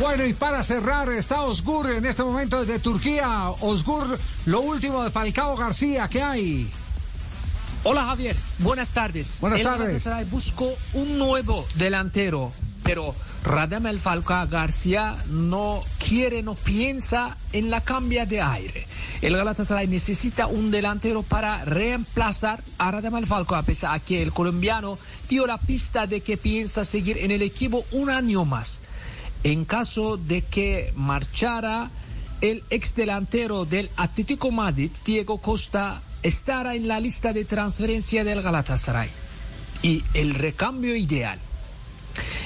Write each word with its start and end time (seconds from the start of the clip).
Bueno, 0.00 0.24
y 0.24 0.32
para 0.32 0.64
cerrar, 0.64 1.10
está 1.10 1.42
Osgur 1.42 1.90
en 1.90 2.06
este 2.06 2.24
momento 2.24 2.64
desde 2.64 2.78
Turquía. 2.78 3.50
Osgur, 3.60 4.18
lo 4.46 4.60
último 4.60 5.04
de 5.04 5.10
Falcao 5.10 5.56
García, 5.56 6.08
¿qué 6.08 6.22
hay? 6.22 6.70
Hola 7.84 8.06
Javier, 8.06 8.36
buenas 8.58 8.92
tardes. 8.92 9.38
Buenas 9.40 9.60
El 9.60 9.64
tardes. 9.66 9.80
Galatasaray 9.80 10.24
buscó 10.24 10.72
un 10.94 11.18
nuevo 11.18 11.66
delantero, 11.74 12.52
pero 12.82 13.14
Radamel 13.44 14.00
Falcao 14.00 14.48
García 14.48 15.16
no 15.28 15.82
quiere, 15.98 16.42
no 16.42 16.54
piensa 16.54 17.36
en 17.52 17.70
la 17.70 17.80
cambia 17.82 18.24
de 18.24 18.40
aire. 18.40 18.86
El 19.20 19.36
Galatasaray 19.36 19.88
necesita 19.88 20.46
un 20.46 20.70
delantero 20.70 21.22
para 21.22 21.64
reemplazar 21.64 22.64
a 22.78 22.90
Radamel 22.90 23.26
Falcao, 23.26 23.58
a 23.58 23.62
pesar 23.62 24.00
de 24.00 24.06
que 24.06 24.22
el 24.22 24.32
colombiano 24.32 24.98
dio 25.28 25.46
la 25.46 25.58
pista 25.58 26.06
de 26.06 26.22
que 26.22 26.36
piensa 26.36 26.84
seguir 26.84 27.18
en 27.18 27.30
el 27.30 27.42
equipo 27.42 27.84
un 27.92 28.10
año 28.10 28.44
más. 28.44 28.80
En 29.44 29.64
caso 29.64 30.16
de 30.16 30.42
que 30.42 30.92
marchara 30.94 31.90
el 32.40 32.62
ex 32.70 32.94
delantero 32.94 33.64
del 33.64 33.90
Atlético 33.96 34.50
Madrid, 34.50 34.90
Diego 35.04 35.38
Costa, 35.38 36.02
estará 36.22 36.74
en 36.74 36.88
la 36.88 37.00
lista 37.00 37.32
de 37.32 37.44
transferencia 37.44 38.24
del 38.24 38.42
Galatasaray. 38.42 39.08
Y 39.82 40.04
el 40.14 40.34
recambio 40.34 40.94
ideal. 40.94 41.38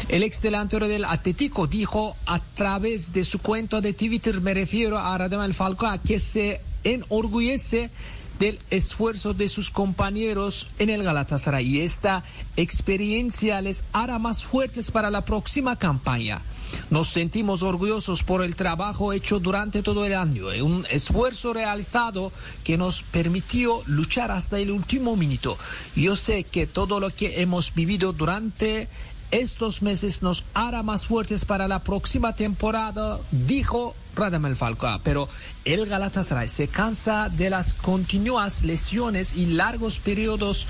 El 0.08 0.22
ex 0.22 0.41
delantero 0.41 0.88
del 0.88 1.05
Atlético 1.05 1.66
dijo 1.66 2.16
a 2.27 2.41
través 2.41 3.12
de 3.12 3.25
su 3.25 3.41
cuenta 3.41 3.81
de 3.81 3.92
Twitter, 3.92 4.41
me 4.41 4.55
refiero 4.55 4.98
a 4.98 5.19
Radamel 5.19 5.53
Falcao, 5.53 5.98
que 6.06 6.20
se 6.20 6.60
enorgullece 6.84 7.91
del 8.38 8.58
esfuerzo 8.70 9.34
de 9.34 9.48
sus 9.48 9.70
compañeros 9.70 10.69
en 10.78 10.91
el 10.91 11.03
Galatasaray 11.03 11.66
y 11.66 11.81
esta 11.81 12.22
experiencia 12.56 13.60
les 13.60 13.84
hará 13.92 14.19
más 14.19 14.44
fuertes 14.44 14.91
para 14.91 15.10
la 15.10 15.22
próxima 15.22 15.77
campaña. 15.77 16.42
Nos 16.88 17.08
sentimos 17.08 17.62
orgullosos 17.62 18.22
por 18.22 18.42
el 18.44 18.54
trabajo 18.54 19.12
hecho 19.12 19.40
durante 19.40 19.82
todo 19.82 20.04
el 20.04 20.14
año, 20.14 20.52
eh, 20.52 20.62
un 20.62 20.86
esfuerzo 20.88 21.52
realizado 21.52 22.32
que 22.62 22.78
nos 22.78 23.02
permitió 23.02 23.82
luchar 23.86 24.30
hasta 24.30 24.60
el 24.60 24.70
último 24.70 25.16
minuto. 25.16 25.58
Yo 25.96 26.14
sé 26.14 26.44
que 26.44 26.66
todo 26.66 27.00
lo 27.00 27.10
que 27.10 27.40
hemos 27.40 27.74
vivido 27.74 28.12
durante 28.12 28.88
estos 29.30 29.82
meses 29.82 30.22
nos 30.22 30.44
hará 30.55 30.82
más 30.82 31.06
fuertes 31.06 31.44
para 31.44 31.69
la 31.69 31.80
próxima 31.80 32.34
temporada, 32.34 33.19
dijo 33.30 33.94
Radamel 34.14 34.56
Falcao. 34.56 35.00
Pero 35.02 35.28
el 35.64 35.86
Galatasaray 35.86 36.48
se 36.48 36.69
cansa 36.69 37.28
de 37.28 37.50
las 37.50 37.74
continuas 37.74 38.62
lesiones 38.62 39.36
y 39.36 39.47
largos 39.47 39.98
periodos 39.98 40.66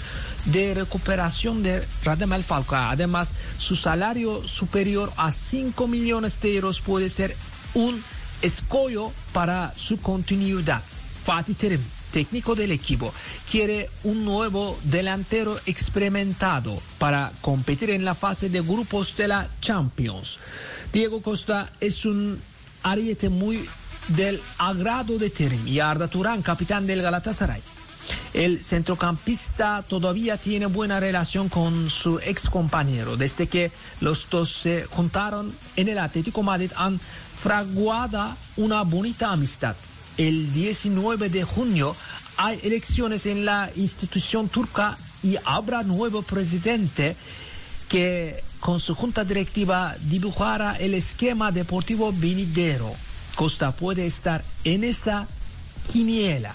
de 0.46 0.74
recuperación 0.74 1.62
de 1.62 1.86
Radamel 2.02 2.44
Falcao. 2.44 2.90
Además, 2.90 3.34
su 3.58 3.76
salario 3.76 4.46
superior 4.46 5.12
a 5.16 5.32
5 5.32 5.86
millones 5.88 6.40
de 6.40 6.56
euros 6.56 6.80
puede 6.80 7.08
ser 7.08 7.36
un 7.74 8.02
escollo 8.42 9.12
para 9.32 9.72
su 9.76 9.98
continuidad. 10.00 10.82
Fatih 11.24 11.54
Terim 11.54 11.80
técnico 12.10 12.54
del 12.54 12.72
equipo, 12.72 13.12
quiere 13.50 13.90
un 14.04 14.24
nuevo 14.24 14.78
delantero 14.84 15.58
experimentado 15.66 16.80
para 16.98 17.32
competir 17.40 17.90
en 17.90 18.04
la 18.04 18.14
fase 18.14 18.48
de 18.48 18.60
grupos 18.60 19.16
de 19.16 19.28
la 19.28 19.48
Champions. 19.60 20.38
Diego 20.92 21.20
Costa 21.22 21.70
es 21.80 22.04
un 22.04 22.40
ariete 22.82 23.28
muy 23.28 23.68
del 24.08 24.40
agrado 24.58 25.18
de 25.18 25.30
Terim 25.30 25.66
y 25.66 25.80
Arda 25.80 26.08
Turán, 26.08 26.42
capitán 26.42 26.86
del 26.86 27.02
Galatasaray. 27.02 27.62
El 28.32 28.64
centrocampista 28.64 29.82
todavía 29.88 30.36
tiene 30.36 30.66
buena 30.66 31.00
relación 31.00 31.48
con 31.48 31.90
su 31.90 32.20
ex 32.20 32.48
compañero. 32.48 33.16
Desde 33.16 33.48
que 33.48 33.72
los 34.00 34.28
dos 34.30 34.52
se 34.52 34.84
juntaron 34.84 35.52
en 35.74 35.88
el 35.88 35.98
Atlético 35.98 36.42
Madrid 36.42 36.70
han 36.76 37.00
fraguado 37.00 38.36
una 38.56 38.82
bonita 38.82 39.32
amistad 39.32 39.74
el 40.18 40.52
19 40.52 41.28
de 41.28 41.44
junio 41.44 41.94
hay 42.36 42.60
elecciones 42.62 43.26
en 43.26 43.44
la 43.44 43.70
institución 43.76 44.48
turca 44.48 44.98
y 45.22 45.36
habrá 45.44 45.82
nuevo 45.82 46.22
presidente 46.22 47.16
que 47.88 48.42
con 48.60 48.80
su 48.80 48.94
junta 48.94 49.24
directiva 49.24 49.96
dibujará 50.00 50.76
el 50.76 50.94
esquema 50.94 51.52
deportivo 51.52 52.12
venidero. 52.12 52.92
Costa 53.34 53.72
puede 53.72 54.06
estar 54.06 54.42
en 54.64 54.84
esa 54.84 55.26
quiniela. 55.92 56.54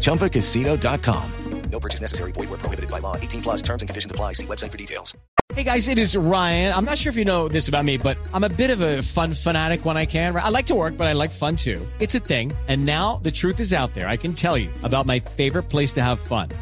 ChumbaCasino.com. 0.00 1.30
No 1.70 1.78
purchase 1.78 2.00
necessary. 2.00 2.32
Void 2.32 2.50
where 2.50 2.58
prohibited 2.58 2.90
by 2.90 2.98
law. 2.98 3.16
18 3.16 3.42
plus 3.42 3.62
terms 3.62 3.82
and 3.82 3.88
conditions 3.88 4.10
apply. 4.10 4.32
See 4.32 4.46
website 4.46 4.72
for 4.72 4.78
details. 4.78 5.16
Hey 5.54 5.64
guys, 5.64 5.88
it 5.88 5.98
is 5.98 6.16
Ryan. 6.16 6.72
I'm 6.72 6.84
not 6.84 6.96
sure 6.96 7.10
if 7.10 7.16
you 7.16 7.24
know 7.24 7.48
this 7.48 7.66
about 7.66 7.84
me, 7.84 7.96
but 7.96 8.16
I'm 8.32 8.44
a 8.44 8.48
bit 8.48 8.70
of 8.70 8.80
a 8.80 9.02
fun 9.02 9.34
fanatic 9.34 9.84
when 9.84 9.96
I 9.96 10.06
can. 10.06 10.34
I 10.36 10.48
like 10.48 10.66
to 10.66 10.76
work, 10.76 10.96
but 10.96 11.08
I 11.08 11.12
like 11.12 11.30
fun 11.30 11.56
too. 11.56 11.84
It's 11.98 12.14
a 12.14 12.20
thing. 12.20 12.52
And 12.68 12.86
now 12.86 13.20
the 13.24 13.32
truth 13.32 13.58
is 13.58 13.72
out 13.72 13.92
there. 13.94 14.06
I 14.06 14.16
can 14.16 14.32
tell 14.32 14.56
you 14.56 14.70
about 14.84 15.06
my 15.06 15.18
favorite 15.18 15.64
place 15.64 15.92
to 15.94 16.02
have 16.02 16.20
fun. 16.20 16.50